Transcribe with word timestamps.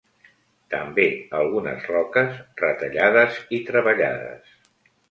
També 0.73 1.05
algunes 1.41 1.85
roques 1.93 2.41
retallades 2.65 3.39
i 3.59 3.65
treballades. 3.71 4.61